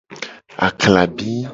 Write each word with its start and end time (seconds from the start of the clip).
Aklabi. 0.67 1.29